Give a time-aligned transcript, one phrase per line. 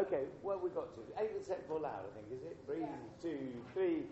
[0.00, 1.00] Okay, well, we've got to.
[1.22, 2.56] Eight and seven for loud, I think, is it?
[2.64, 2.86] Three, yeah.
[3.20, 4.02] two, three,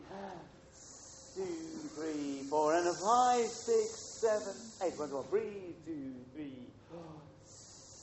[1.34, 4.98] two, three, four, and a five, six, seven, eight.
[4.98, 5.24] One, two, one.
[5.30, 6.66] Three, two, three,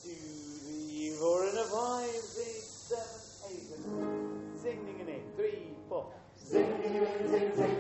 [0.04, 0.18] two,
[0.66, 3.22] three, four, and a five, six, seven,
[3.52, 3.70] eight.
[3.76, 5.36] And singing and eight.
[5.36, 6.12] Three, four.
[6.34, 7.75] Singing and singing.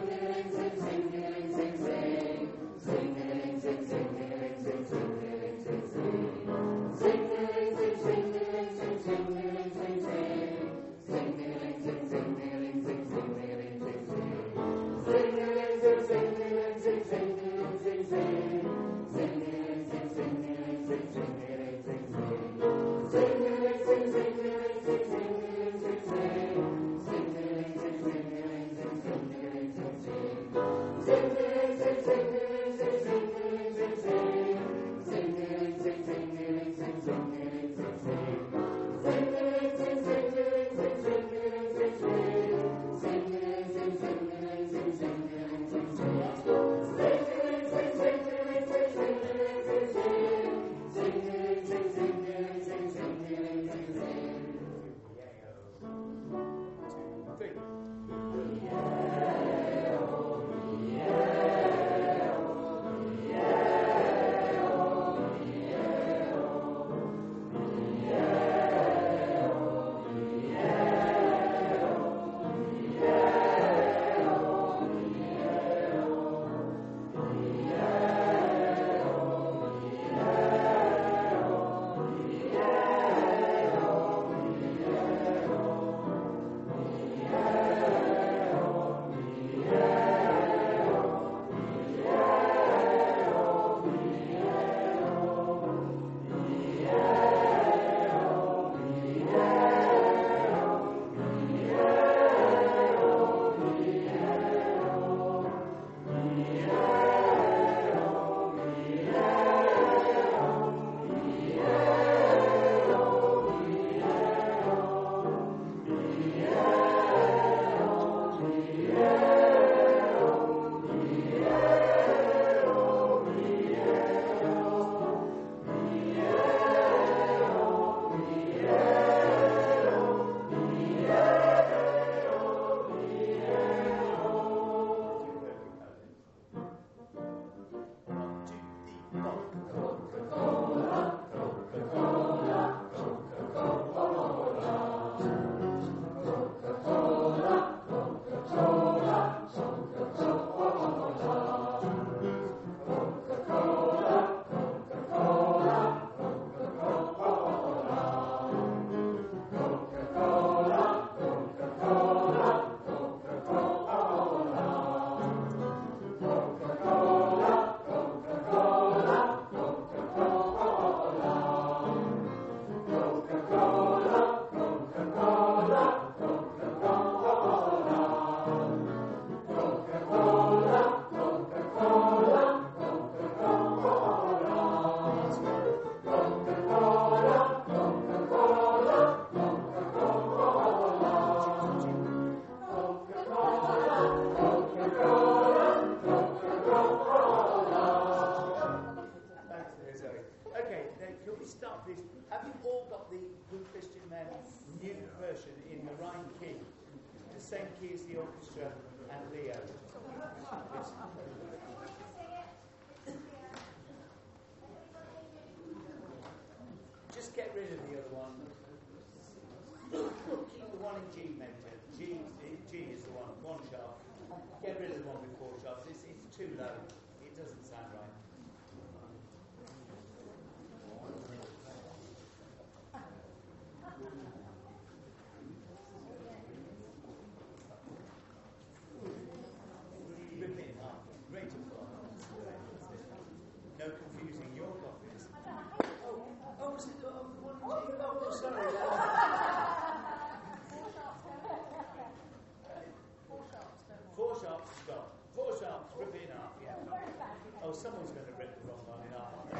[257.75, 259.51] someone's going to rip the wrong line up.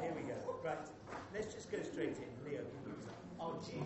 [0.00, 0.36] Here we go.
[0.62, 0.78] Right,
[1.32, 2.30] let's just go straight in.
[2.44, 2.96] Leo, can you
[3.40, 3.82] Oh, gee.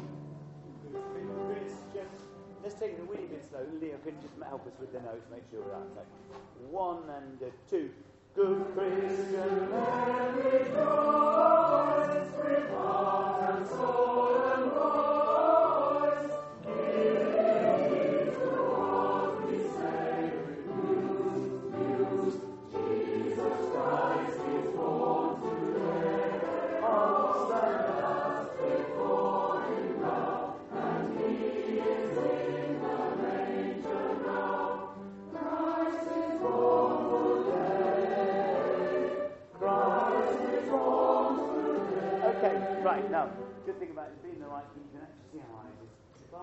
[2.62, 3.61] Let's take the a wee bit slow.
[3.81, 5.26] Leo, can you just help us with the notes?
[5.31, 6.06] Make sure we're up.
[6.70, 7.38] One and
[7.70, 7.90] two.
[8.35, 9.69] Good Christian
[10.37, 15.18] rejoice, with heart and soul and voice.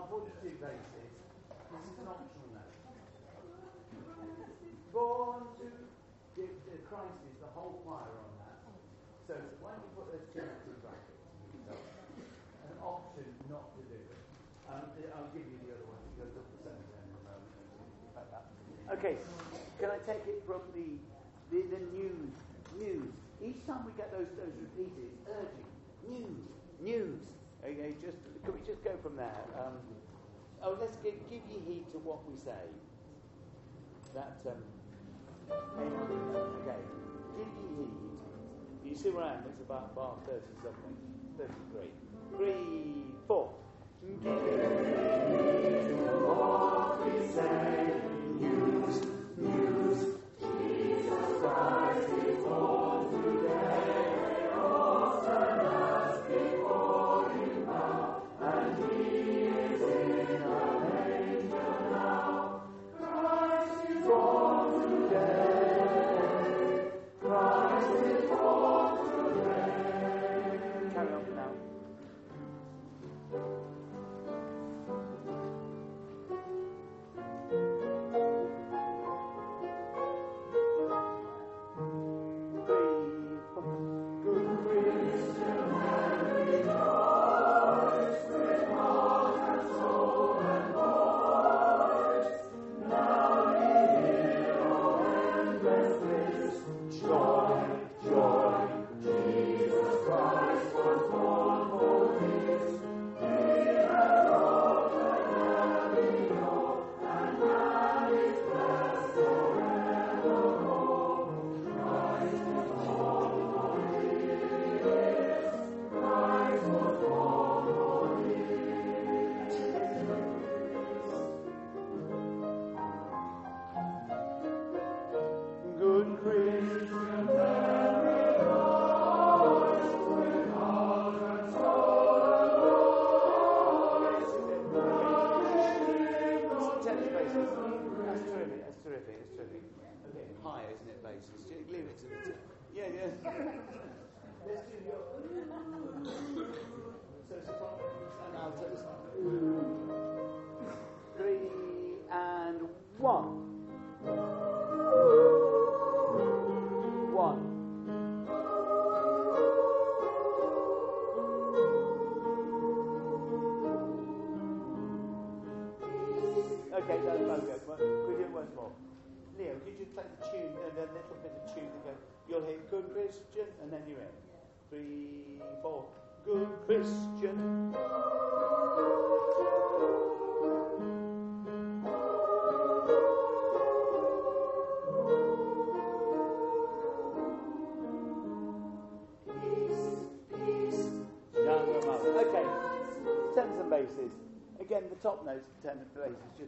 [0.05, 0.11] Is.
[0.11, 1.09] Bar 42 bases,
[1.71, 2.77] this is an optional note.
[4.93, 5.67] Born to
[6.37, 8.61] give the Christ is the whole choir on that.
[9.27, 11.25] So why don't you put those two in brackets?
[12.69, 14.21] An option not to do it.
[14.69, 16.85] Um, I'll give you the other one, up the moment.
[18.93, 19.17] Okay,
[19.79, 21.01] can I take it from the,
[21.49, 22.29] the, the news?
[22.77, 23.09] News.
[23.41, 25.65] Each time we get those, those repeated, it's urging.
[26.05, 26.45] News.
[26.81, 27.21] News.
[27.65, 29.43] Okay, just, can we just go from there?
[29.57, 29.73] Um,
[30.61, 32.69] oh, let's give, give ye heed to what we say.
[34.13, 34.61] That, um,
[35.49, 36.79] okay.
[37.35, 37.93] Give ye heed.
[38.85, 39.43] You see where I am?
[39.49, 40.95] It's about bar 30 something.
[41.37, 41.89] 33.
[42.37, 43.49] Three, four.
[44.01, 44.61] Give heed
[45.89, 47.99] to what we say.
[48.39, 49.01] News,
[49.37, 49.99] news.
[50.39, 52.34] Jesus Christ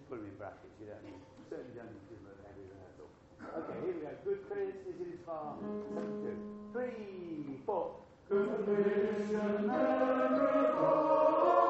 [0.09, 0.71] put them in brackets.
[0.79, 1.19] You don't need,
[1.51, 2.15] certainly don't need to
[2.71, 3.11] rehearsal.
[3.59, 4.11] Okay, here we go.
[4.23, 4.47] Good
[4.87, 5.59] this is bar
[5.93, 6.31] 72.
[6.71, 7.91] Three, four.
[8.29, 11.66] Good Christian man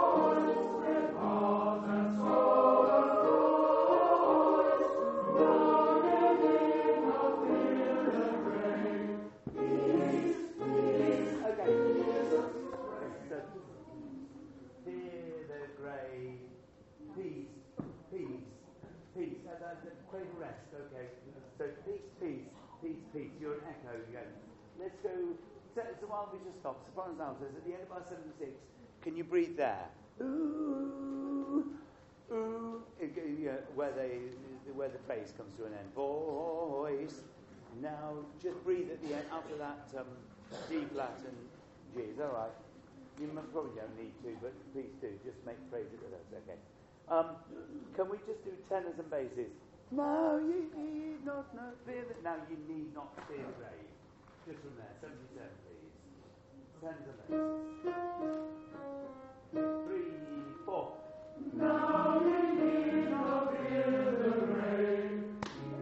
[26.28, 28.52] So, so while we just stop, sopranos altos at the end of our 76,
[29.02, 29.88] can you breathe there?
[30.22, 31.72] Ooh,
[32.32, 34.20] ooh, yeah, where they,
[34.74, 35.94] where the phrase comes to an end.
[35.96, 37.22] Voice.
[37.82, 40.10] Now, just breathe at the end after that um,
[40.70, 41.38] D flat and
[41.94, 42.12] G.
[42.12, 42.52] Is that right?
[43.22, 45.14] You probably don't need to, but please do.
[45.24, 46.60] Just make phrase it with us, okay?
[47.08, 47.38] Um,
[47.96, 49.54] can we just do tenors and basses?
[49.92, 52.24] No, you need not no, fear that.
[52.24, 53.90] Now you need not fear the grave.
[54.46, 55.67] Just from there, 77,
[56.80, 56.94] Three,
[60.64, 60.94] four.
[61.56, 63.90] Now you need not fear
[64.22, 65.24] the grave.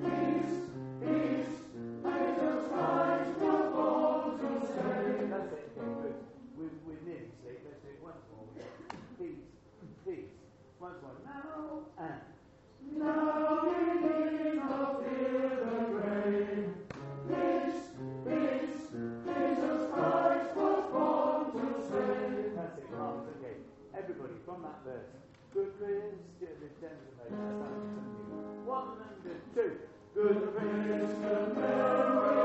[0.02, 0.56] Peace,
[1.02, 1.54] peace,
[2.02, 5.30] Jesus Christ was born to save.
[5.30, 6.16] That's it, good.
[6.56, 7.28] We're, we're nearly.
[7.44, 8.48] Let's do it once more.
[9.20, 9.44] Peace,
[10.06, 10.32] peace.
[10.80, 11.18] Once more.
[11.26, 11.60] Now
[12.00, 12.24] and.
[12.98, 15.35] Now you need not fear
[24.56, 25.12] from that verse.
[25.54, 26.16] Good Christian,
[26.80, 27.30] gentlemen.
[28.66, 29.72] One and two.
[30.16, 32.45] Good Christian, Mary, voice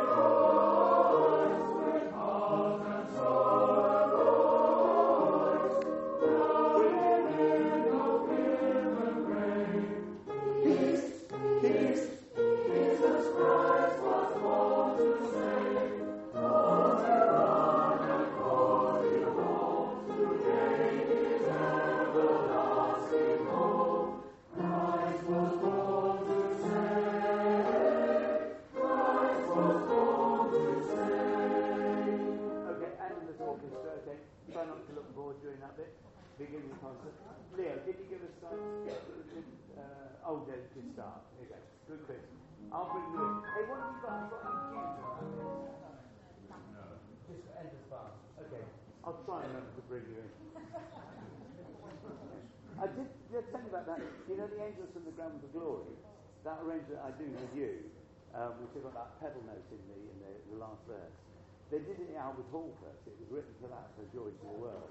[56.44, 57.84] That arrangement I do with you,
[58.32, 61.16] um, we took on that pedal note in the, in the, the last verse.
[61.68, 63.04] They did it in Albert Hall first.
[63.06, 64.90] It was written for that, for Joy to the World.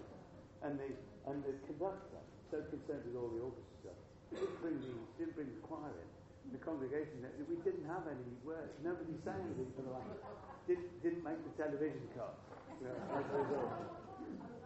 [0.61, 0.91] And the,
[1.27, 3.95] and the conductor, so concerned with all the orchestra
[4.29, 6.09] didn't bring the, didn't bring the choir in.
[6.53, 8.73] The congregation, we didn't have any words.
[8.81, 10.17] Nobody sang anything for the last.
[10.65, 12.33] Didn't, didn't make the television cut.
[12.81, 13.69] You know, as a result.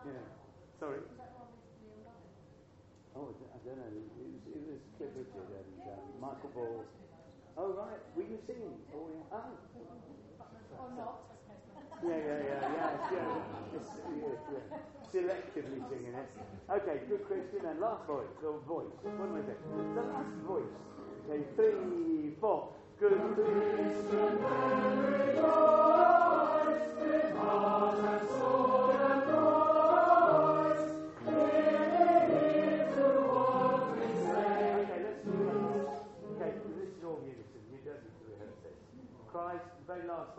[0.06, 0.24] Yeah.
[0.80, 1.00] Sorry.
[3.16, 3.88] Oh, I don't know.
[3.96, 5.32] It was, it was Cliff and
[5.88, 6.84] um, Michael Ball.
[7.56, 8.04] Oh, right.
[8.12, 8.76] Were you singing?
[8.92, 9.40] Oh, yeah.
[9.40, 9.56] Oh.
[10.84, 11.32] Or not.
[12.04, 13.08] Yeah, yeah, yeah, yeah.
[13.08, 13.80] yeah.
[13.80, 14.84] It's, yeah, yeah.
[15.16, 16.28] Selectively singing it.
[16.76, 17.64] Okay, good question.
[17.64, 18.92] And last voice, or voice.
[19.00, 19.64] What am I saying?
[19.96, 20.76] The last voice.
[21.30, 22.76] Okay, three, four.
[23.00, 29.33] Good Christian, every voice, with heart and soul and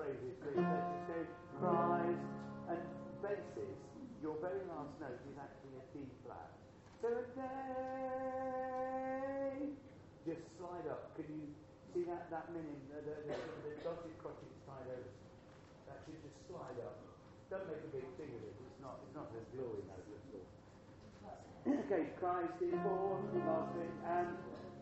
[0.05, 0.61] very last phrase is please.
[0.61, 2.21] Let's just go Christ.
[2.69, 2.81] And
[3.25, 3.77] basses,
[4.21, 6.51] your very last note is actually a D flat.
[7.01, 7.55] So a day.
[10.25, 11.13] Just slide up.
[11.17, 11.45] Can you
[11.93, 15.13] see that that minim, the, the, the, the dotted crotchet is tied over?
[15.89, 16.97] That should just slide up.
[17.53, 18.57] Don't make a big thing of it.
[18.57, 19.05] It's not.
[19.05, 20.49] It's not a glory note at all.
[21.85, 23.29] okay, Christ is born.
[23.45, 24.33] Last bit and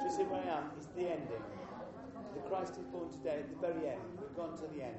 [0.03, 0.65] Just see where I am.
[0.77, 1.45] It's the ending.
[2.35, 4.01] The Christ is born today at the very end.
[4.21, 4.97] We've gone to the end.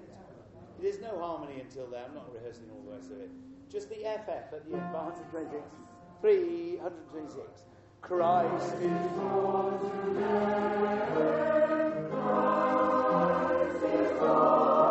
[0.81, 2.03] There's no harmony until there.
[2.07, 3.29] I'm not rehearsing all the rest of it.
[3.69, 5.63] Just the FF at the end, 126.
[6.21, 7.63] 326.
[8.01, 11.13] Christ is born today.
[12.11, 14.82] Christ is born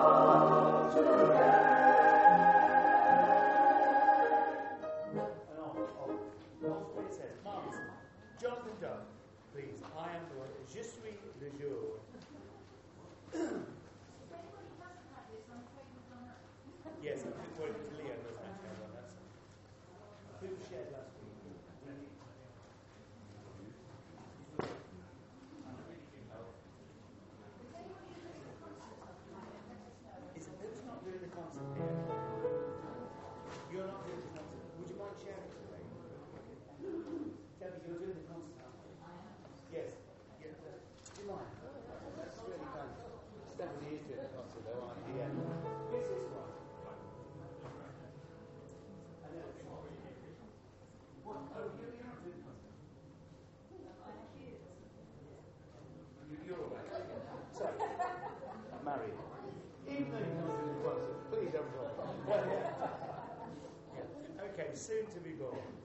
[64.82, 65.81] soon to be born.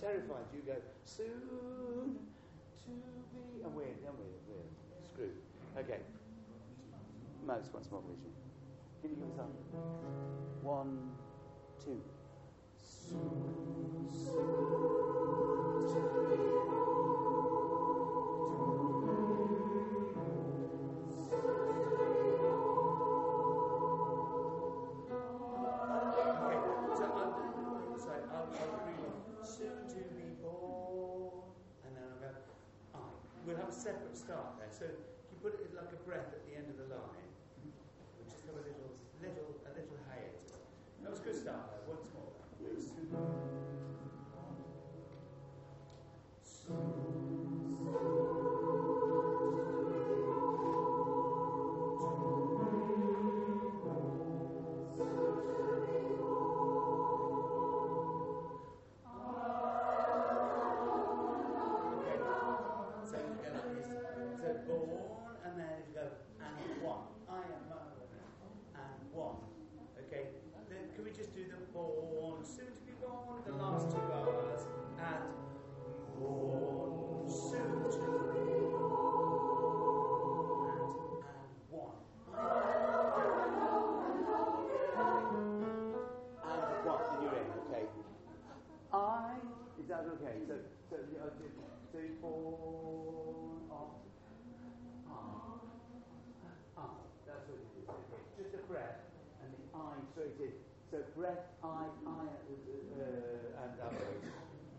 [0.00, 0.44] terrified.
[0.54, 2.18] You go, soon
[2.84, 2.90] to
[3.32, 3.64] be.
[3.64, 5.36] And we're, and we're, we're screwed.
[5.78, 6.00] Okay.
[7.46, 8.32] Most once more, vision.
[9.00, 9.50] Can you give us up?
[10.62, 11.10] One,
[11.84, 12.00] two.
[12.76, 14.85] Soon, soon.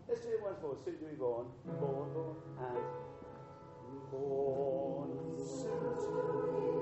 [0.08, 0.76] Let's do it once more.
[0.84, 1.46] Soon do we born,
[1.80, 2.84] born, born, and
[4.10, 5.10] born.
[5.36, 6.77] Soon to be born.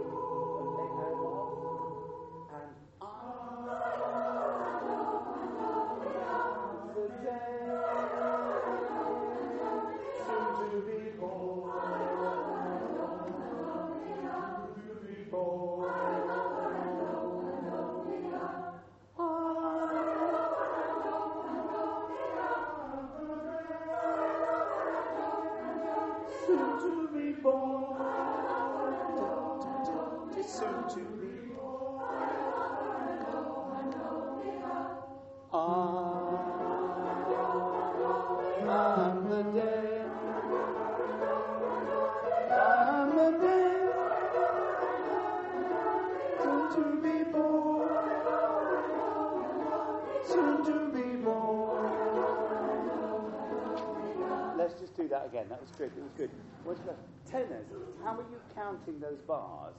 [55.09, 55.47] that again.
[55.49, 55.91] That was good.
[55.97, 56.31] It was good.
[56.65, 56.95] What's the
[57.31, 57.67] tenors?
[58.05, 59.75] How are you counting those bars?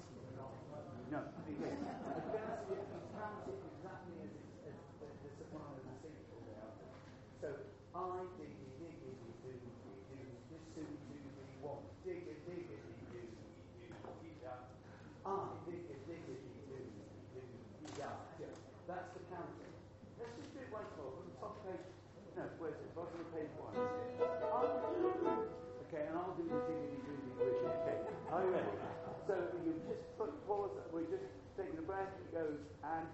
[1.12, 1.20] No.
[7.42, 7.48] So
[7.96, 8.57] I think
[32.00, 33.08] and he goes, and.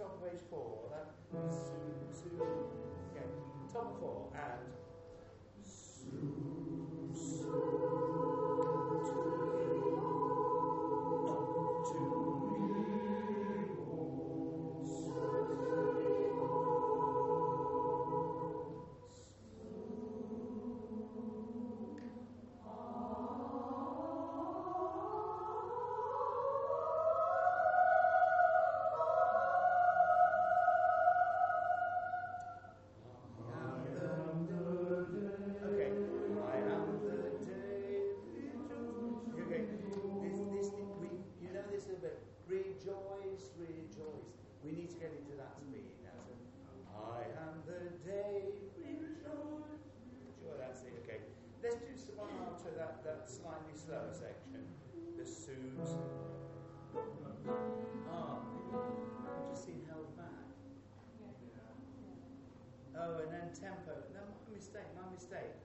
[0.00, 0.88] Top of page four?
[0.88, 1.52] That hmm.
[1.52, 2.40] Sue, Sue.
[3.12, 3.28] Okay,
[3.72, 4.64] top of four and
[64.60, 65.56] mistake, my mistake.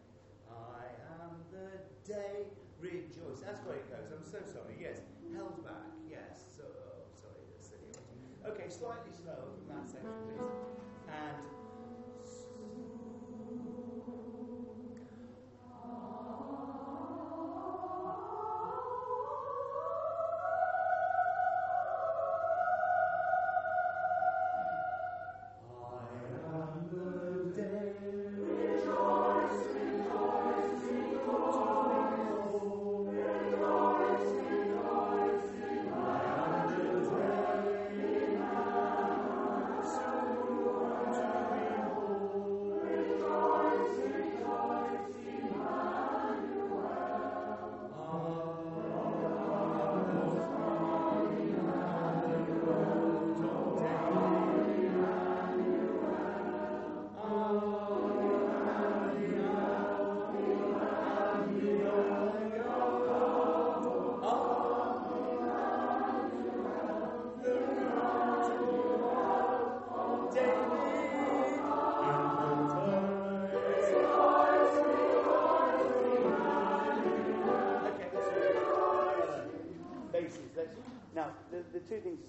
[0.48, 0.88] I
[1.20, 2.48] am the day
[2.80, 3.44] rejoice.
[3.44, 4.08] That's where it goes.
[4.08, 4.80] I'm so sorry.
[4.80, 5.04] Yes,
[5.36, 5.92] held back.
[6.08, 6.56] Yes.
[6.56, 7.44] So oh, sorry.
[8.48, 9.12] Okay, slightly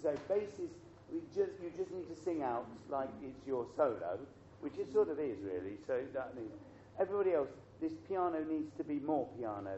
[0.07, 0.23] to say.
[0.29, 0.71] Bases,
[1.13, 4.19] we just, you just need to sing out like it's your solo,
[4.61, 5.79] which it sort of is really.
[5.87, 6.53] So that means
[6.99, 7.49] everybody else,
[7.81, 9.75] this piano needs to be more piano.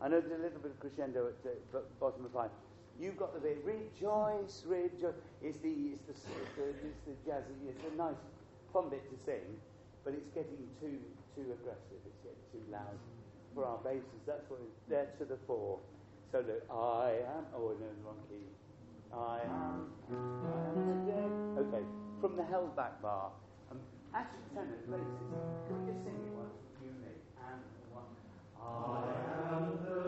[0.00, 2.50] I know there's a little bit of crescendo at the bottom of five.
[2.98, 5.16] You've got the bit rejoice, rejoice.
[5.42, 7.56] It's the it's the it's the, it's the jazzy.
[7.68, 8.20] It's a nice
[8.72, 9.44] fun bit to sing,
[10.04, 11.00] but it's getting too
[11.36, 12.00] too aggressive.
[12.04, 12.96] It's getting too loud
[13.54, 14.20] for our basses.
[14.26, 15.78] That's what it's there to the fore.
[16.32, 17.44] So look, I am.
[17.56, 18.44] Oh no, wrong key.
[19.12, 19.90] I am.
[21.58, 21.84] Okay,
[22.20, 23.32] from the held back bar.
[23.70, 23.78] Um,
[24.14, 25.06] actually, tenor places.
[25.66, 26.54] Can we just sing it once?
[26.80, 27.10] You and me
[27.42, 28.10] and one.
[28.56, 29.02] I
[29.54, 29.99] am the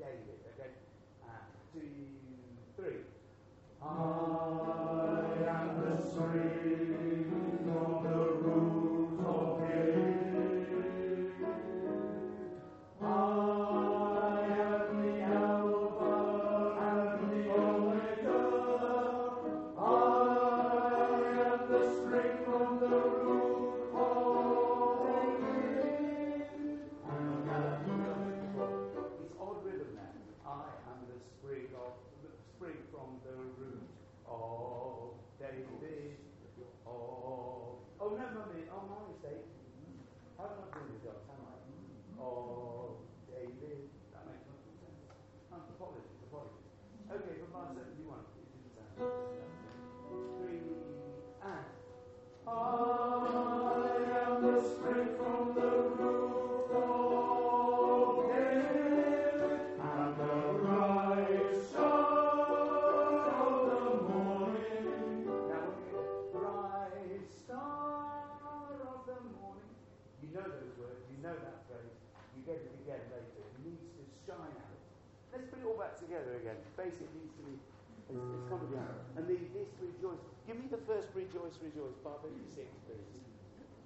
[0.00, 0.40] David.
[0.56, 0.72] Okay?
[1.28, 1.84] Uh, two,
[2.74, 3.04] three.
[3.82, 3.84] I
[5.46, 6.69] am the spring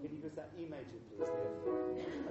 [0.04, 1.48] Can you that image, please, dear?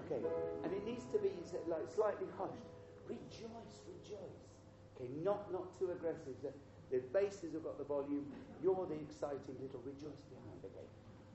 [0.06, 0.22] Okay.
[0.64, 1.32] And it needs to be
[1.68, 2.70] like slightly hushed.
[3.10, 4.46] Rejoice, rejoice.
[4.94, 6.38] Okay, not not too aggressive.
[6.44, 6.54] The,
[6.92, 8.28] the basses have got the volume.
[8.62, 10.62] You're the exciting little rejoice behind.
[10.70, 10.86] Okay.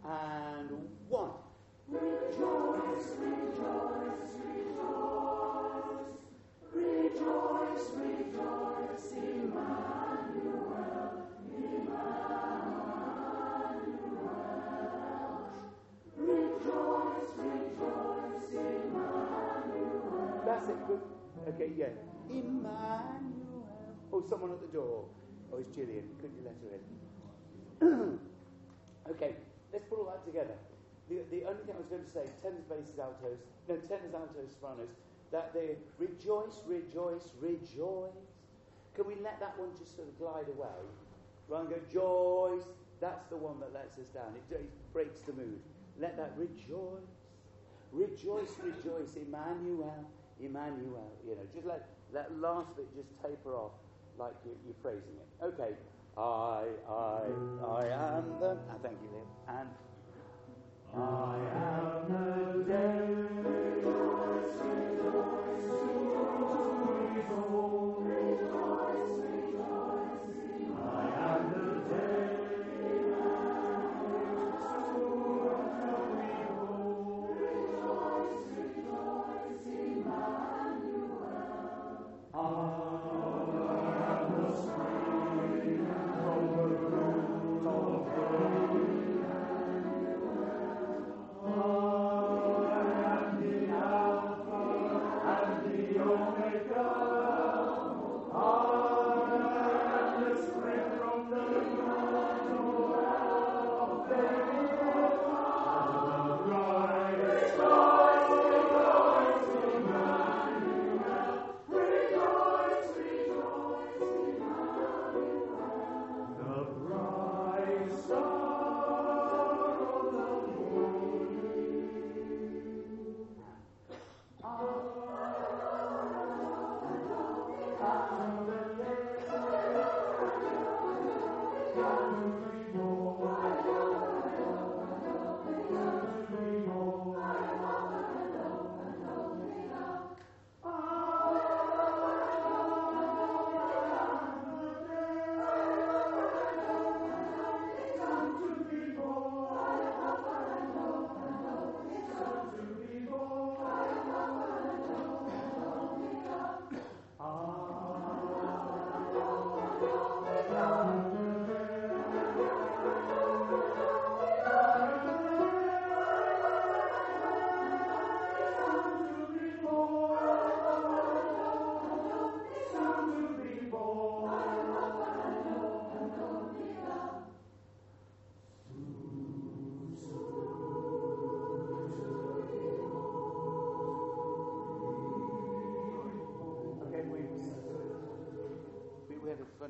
[0.07, 0.71] And
[1.09, 1.43] one.
[1.89, 6.07] Rejoice, rejoice, rejoice.
[6.73, 10.79] Rejoice, rejoice, Emmanuel,
[11.51, 12.48] Emmanuel.
[21.49, 21.97] Okay, yeah.
[22.29, 23.65] Emmanuel.
[24.13, 25.05] Oh, someone at the door.
[25.53, 26.05] Oh, it's Gillian.
[26.21, 28.19] Could you let her in?
[29.11, 29.37] okay,
[29.73, 30.55] let's put all that together.
[31.09, 34.53] The, the only thing I was going to say, tenors, basses, altos, no, tenors, altos,
[34.53, 34.93] sopranos,
[35.33, 38.29] that they rejoice, rejoice, rejoice.
[38.95, 40.85] Can we let that one just sort of glide away?
[41.49, 42.69] Rather than go, joyce,
[43.01, 44.37] that's the one that lets us down.
[44.37, 45.61] It, it breaks the mood.
[45.99, 47.09] Let that rejoice.
[47.91, 50.05] Rejoice, rejoice, Emmanuel,
[50.43, 51.13] Emmanuel.
[51.27, 53.73] You know, just let that last bit just taper off
[54.19, 55.45] like you, you're phrasing it.
[55.45, 55.75] Okay.
[56.17, 57.23] I, I,
[57.67, 57.85] I
[58.19, 58.59] am the.
[58.71, 59.61] Ah, thank you, Liam.
[59.61, 59.69] And.
[60.95, 64.18] I am the day.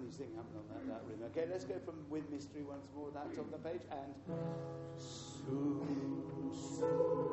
[0.09, 1.19] Funny thing happened on that, that rim.
[1.31, 3.09] Okay, let's go from with mystery once more.
[3.13, 3.83] That's on the page.
[3.91, 4.15] And
[4.99, 7.28] soon, soon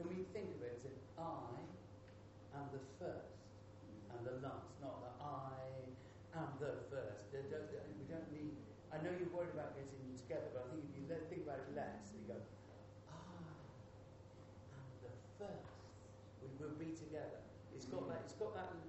[0.00, 1.60] Can we think of it as if I
[2.56, 3.52] am the first
[4.08, 7.28] and the last, not that I am the first.
[7.36, 8.56] We don't need.
[8.88, 11.60] I know you're worried about getting together, but I think if you let, think about
[11.60, 12.40] it less, you go,
[13.12, 13.20] I
[14.72, 15.68] am the first.
[16.40, 17.44] We will be together.
[17.76, 18.16] It's got mm.
[18.16, 18.24] that.
[18.24, 18.79] It's got that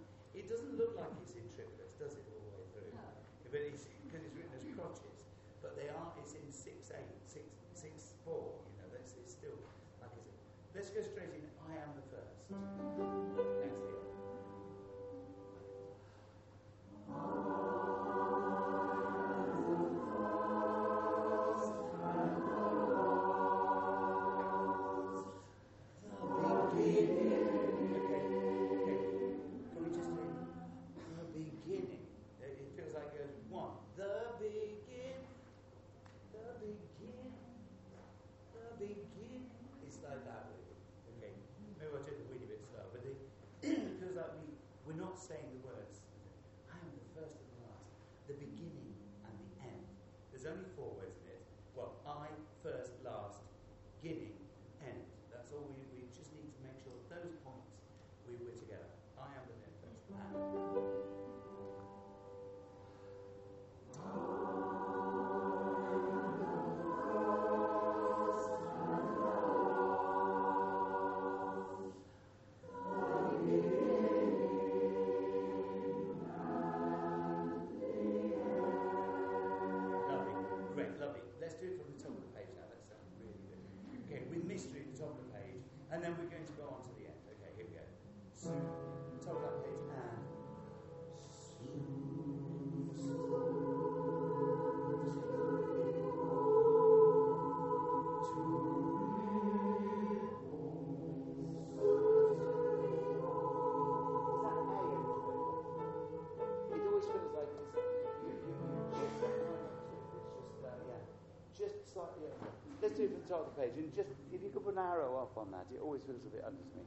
[113.01, 115.17] It from the top of the page, and just, if you could put an arrow
[115.17, 116.85] up on that, it always feels a bit under to me.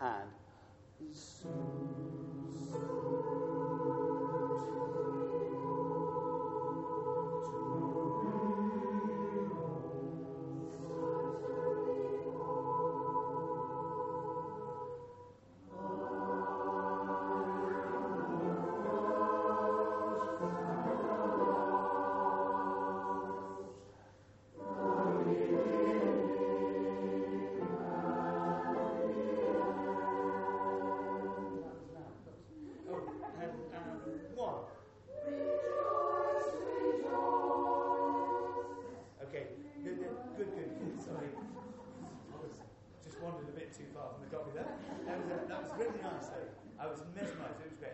[0.00, 0.28] And,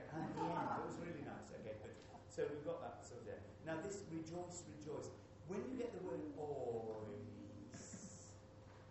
[0.07, 0.15] was.
[0.15, 1.51] And the end, it was really nice.
[1.59, 1.97] Okay, good.
[2.31, 3.43] So we've got that sort of there.
[3.67, 5.11] Now, this rejoice, rejoice.
[5.51, 7.25] When you get the word ois,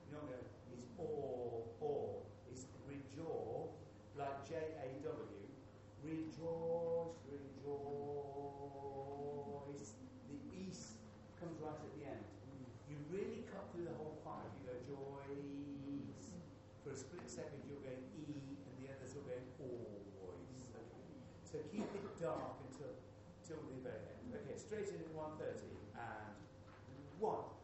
[0.03, 0.51] you know, it's
[0.97, 2.25] or, or.
[2.49, 3.77] It's rejoice,
[4.17, 5.45] like J A W.
[6.01, 7.67] Rejoice, rejoice.
[10.31, 10.97] The east
[11.37, 12.25] comes right at the end.
[12.89, 14.49] You really cut through the whole five.
[14.57, 16.33] You go joys.
[16.81, 20.71] For a split second, you're going E, and the others are going always.
[20.71, 20.87] Okay.
[21.57, 22.93] So keep it dark until
[23.41, 24.29] till the very end.
[24.45, 25.65] Okay, straight in at 1.30
[25.97, 26.37] and
[27.17, 27.56] one.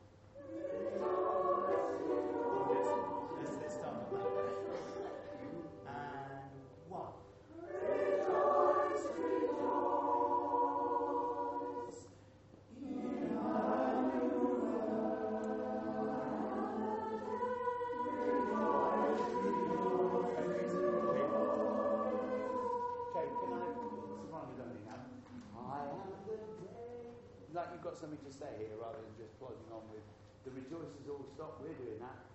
[27.94, 30.02] Got something to say here rather than just plodding on with
[30.42, 32.26] the rejoices all stop, we're doing that.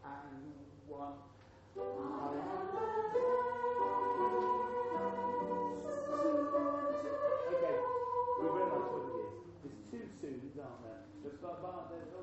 [0.00, 0.48] And
[0.88, 1.20] one.
[1.76, 1.92] Okay,
[8.40, 9.36] we realise what it is.
[9.60, 11.04] There's two soons, aren't there?
[11.20, 11.60] There's oh,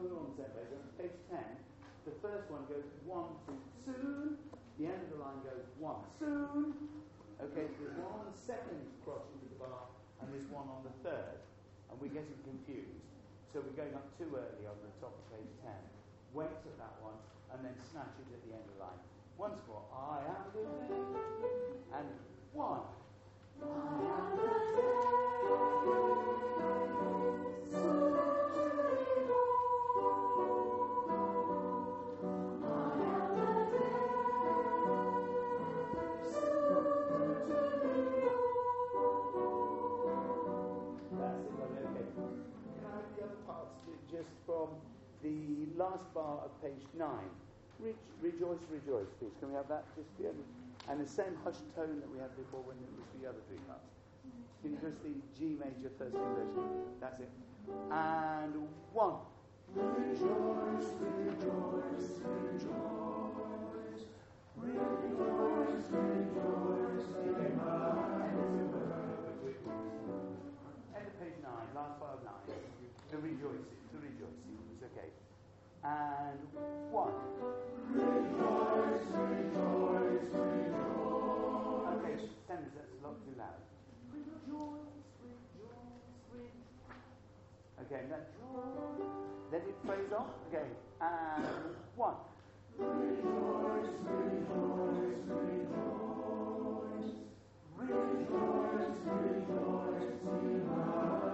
[0.02, 0.74] we're on the same page.
[0.74, 1.54] On page ten,
[2.10, 4.42] the first one goes one, two, soon.
[4.82, 6.74] The end of the line goes one, soon.
[7.38, 9.86] Okay, so there's one on the second cross the bar,
[10.18, 11.38] and there's one on the third.
[11.90, 13.06] And we're getting confused.
[13.54, 15.74] So we're going up too early on the top of page 10.
[16.38, 17.18] Wait at that one,
[17.54, 19.02] and then snatch it at the end of the line.
[19.38, 21.02] Once more, I am the day.
[21.98, 22.08] And
[22.54, 22.86] one.
[23.62, 25.29] I am the day.
[45.78, 47.32] Last bar of page nine.
[47.80, 49.32] Re- rejoice, rejoice, please.
[49.40, 49.84] Can we have that?
[49.96, 50.46] Just the other,
[50.90, 53.62] and the same hushed tone that we had before when it was the other three
[53.68, 53.88] parts.
[54.62, 57.00] Can you just the G major first inversion?
[57.00, 57.32] That's it.
[57.92, 59.16] And one.
[59.76, 60.20] Rejoice,
[61.00, 62.10] rejoice,
[62.50, 62.90] rejoice.
[64.58, 65.29] Rejoice,
[75.84, 76.40] And
[76.92, 77.14] one.
[77.94, 80.76] Rejoice, rejoice, rejoice.
[81.88, 82.16] Okay,
[82.48, 83.62] sentence, that's a lot too loud.
[84.12, 86.54] Rejoice, rejoice, rejoice.
[87.82, 88.22] Okay, then,
[89.52, 90.28] then it plays off.
[90.50, 90.68] Okay,
[91.02, 92.16] and one.
[92.78, 95.70] Rejoice, rejoice, rejoice.
[97.78, 101.29] Rejoice, rejoice, Emmanuel,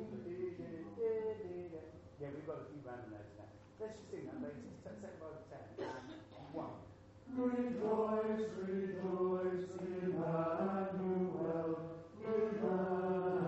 [0.00, 0.08] Yeah,
[2.32, 3.52] we've got a few random notes now.
[3.76, 4.72] Let's just sing that, ladies.
[4.80, 5.60] Second bar of ten.
[5.76, 6.24] And
[6.56, 6.72] one.
[7.36, 13.44] Rejoice, rejoice, Emmanuel, Emmanuel.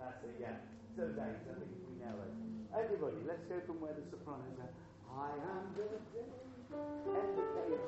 [0.00, 0.64] That's it, yeah.
[0.96, 2.32] So days, I think we know it.
[2.72, 4.72] Everybody, let's go from where the sopranos are.
[5.14, 6.32] I am the day.
[7.12, 7.80] End of page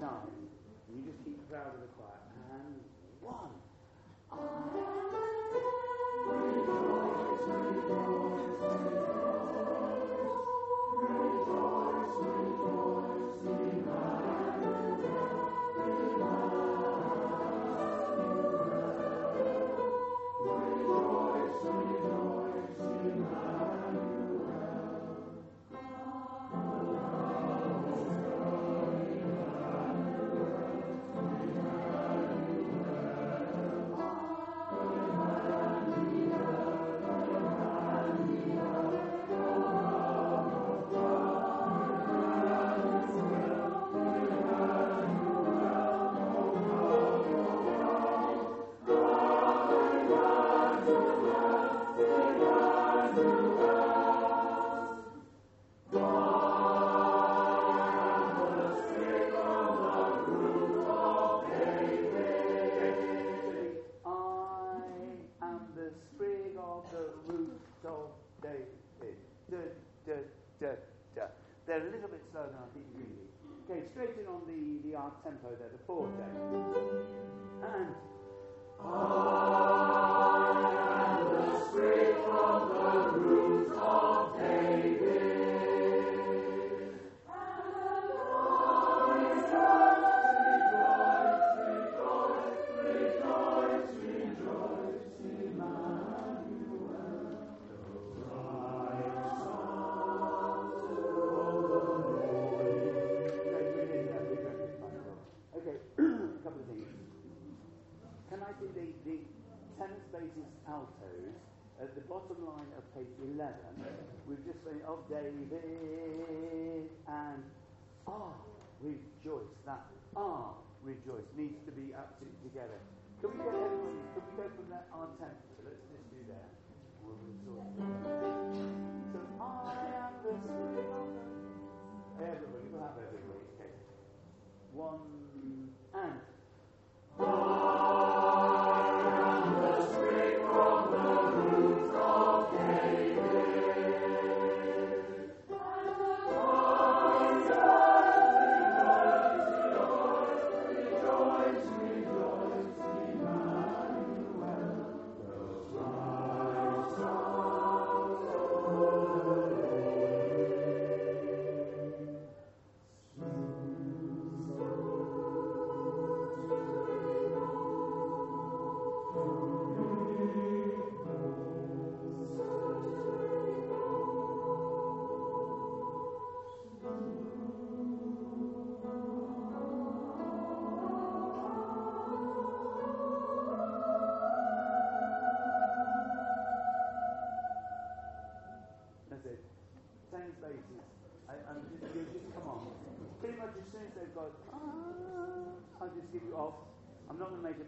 [0.00, 0.48] nine.
[0.90, 2.18] You just keep proud of the choir.
[2.56, 2.80] And
[3.20, 3.61] one.
[4.34, 4.74] Thank
[5.12, 5.21] you.
[74.12, 75.78] In on the, the art tempo there, the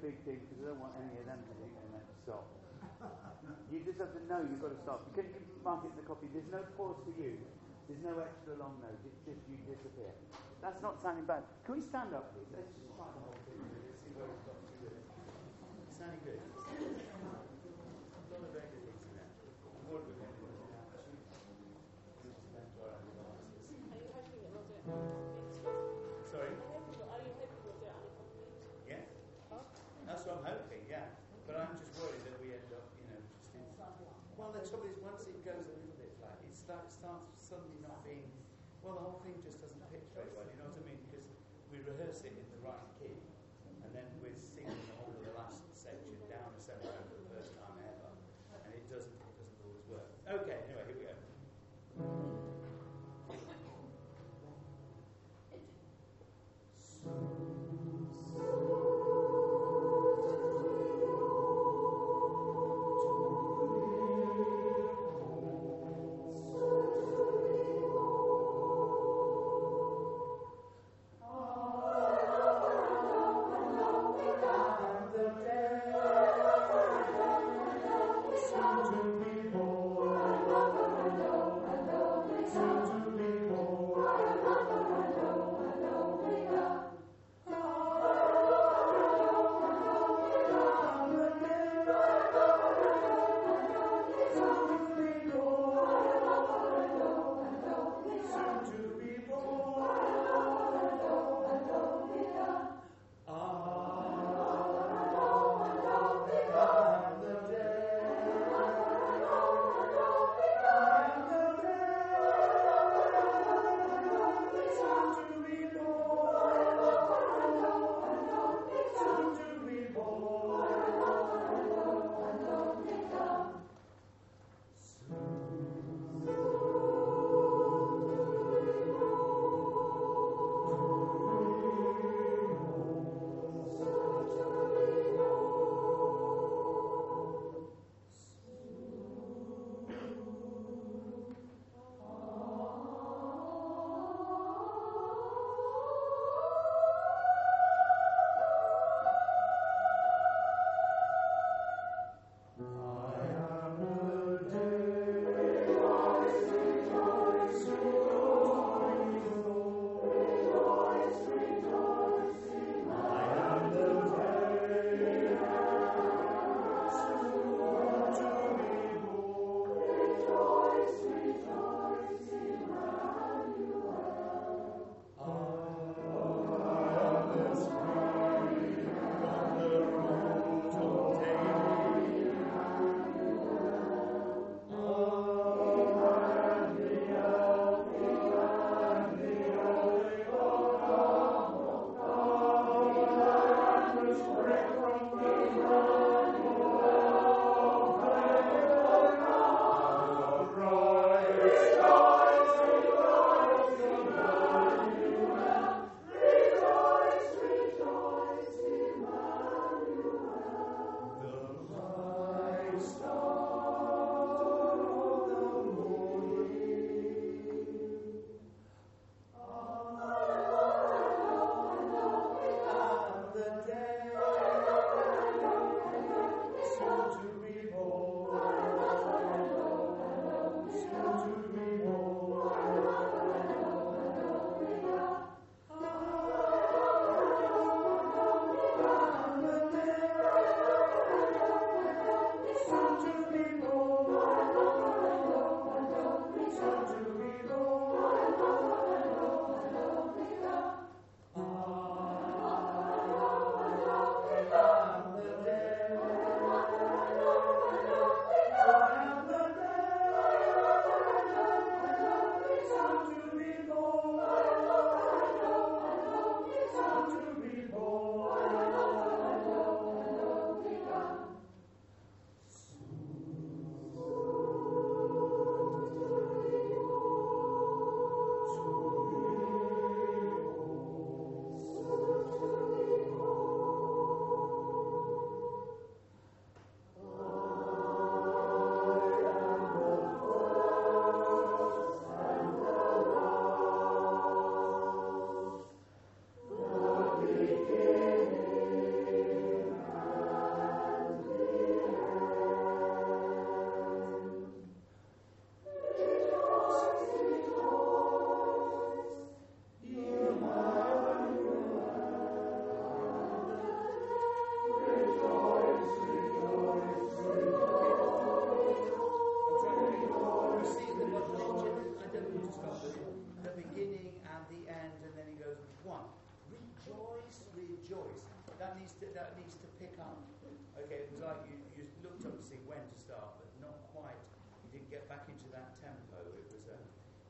[0.04, 2.44] big thing because I don't want any of them to think they meant to stop.
[3.72, 5.00] you just have to know you've got to stop.
[5.08, 5.32] You can
[5.64, 6.28] mark it in the copy.
[6.28, 7.40] There's no pause for you.
[7.88, 9.00] There's no extra long note.
[9.00, 10.12] It's just you disappear.
[10.60, 11.48] That's not sounding bad.
[11.64, 12.52] Can we stand up, please?
[12.52, 13.64] Let's just try the whole thing.
[15.88, 17.13] Sounding good.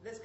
[0.05, 0.19] Let's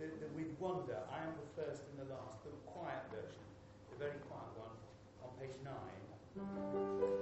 [0.00, 3.44] the, the, with wonder, I am the first and the last, the quiet version,
[3.92, 4.72] the very quiet one
[5.20, 7.19] on page 9.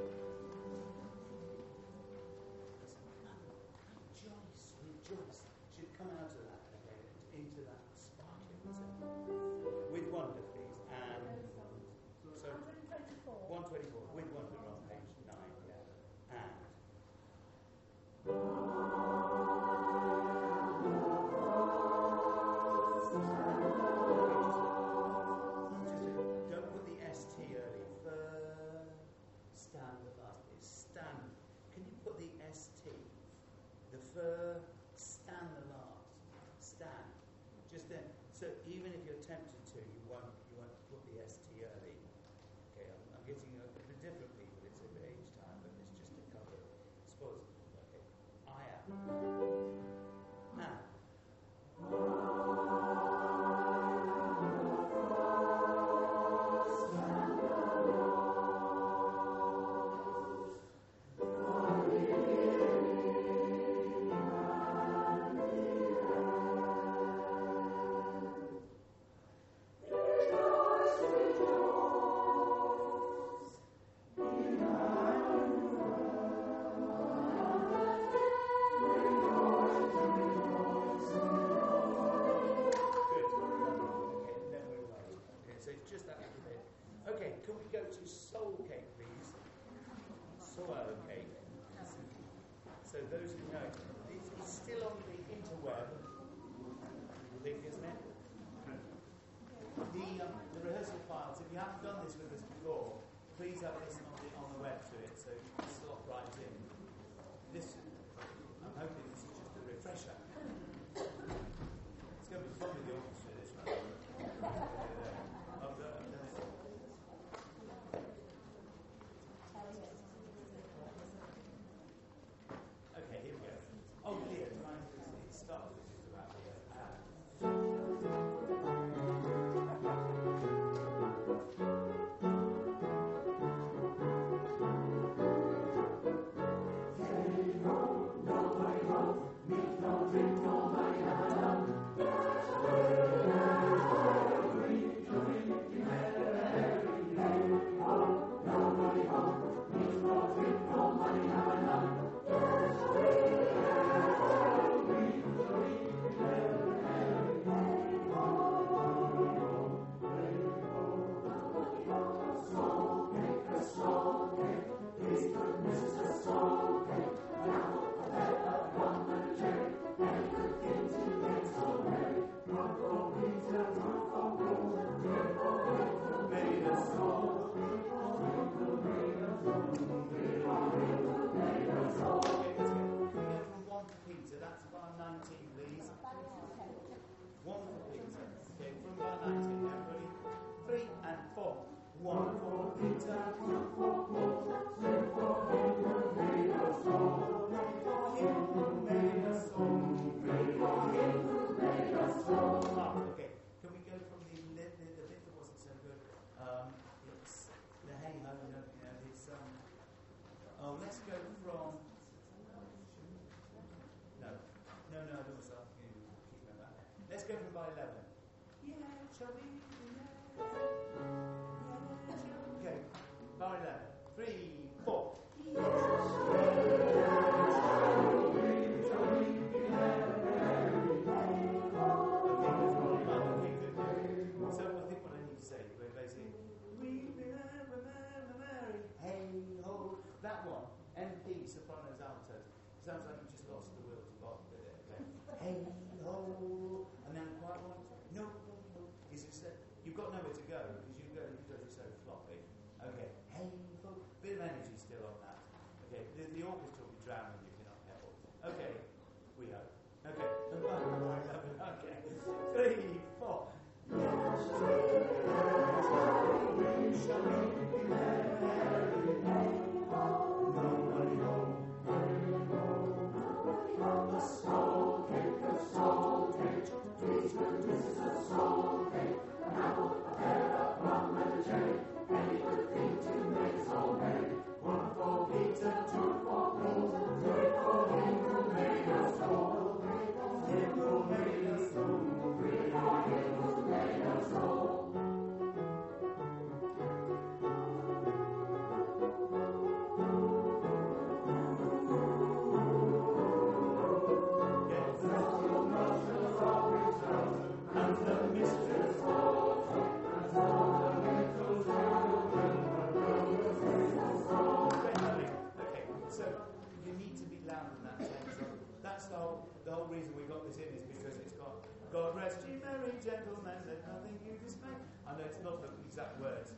[325.19, 326.53] no, it's not the exact words.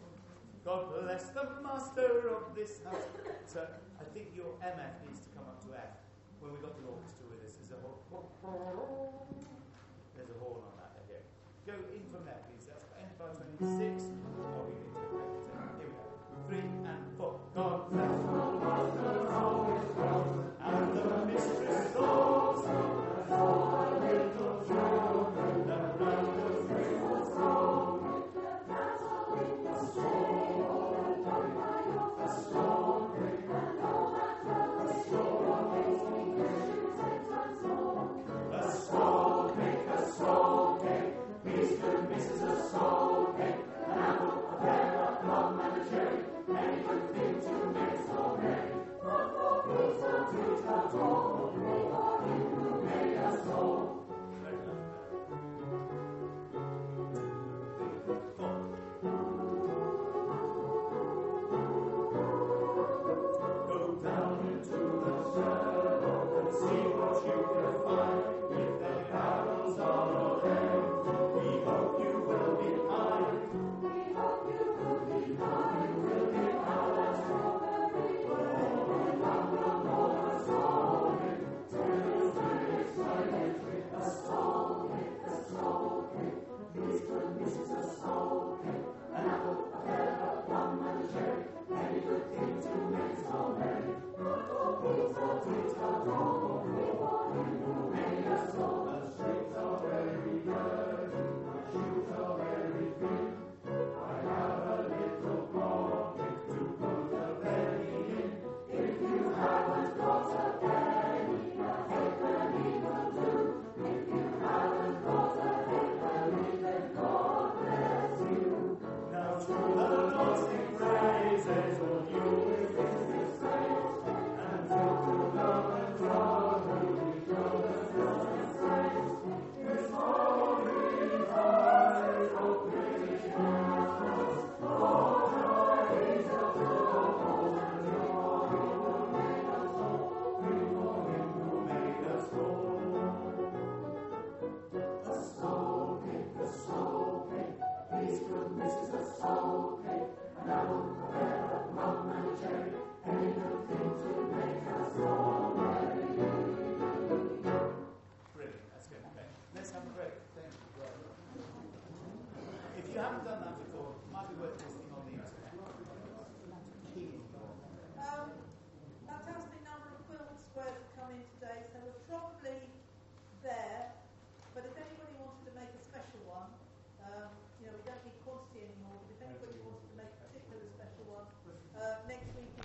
[0.64, 3.08] God bless the master of this house.
[3.46, 3.66] So
[3.98, 5.96] I think your MF needs to come up to F.
[6.40, 7.96] When we got the orchestra with us, there's a horn.
[10.12, 11.24] There's a horn on that here.
[11.64, 12.68] Go in from there, please.
[12.68, 13.56] That's N526.
[13.64, 14.20] Here
[15.80, 16.04] we go.
[16.48, 17.40] Three and four.
[17.56, 19.69] God bless the master of